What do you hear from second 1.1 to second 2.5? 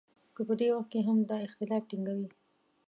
دا اختلاف ټینګوي.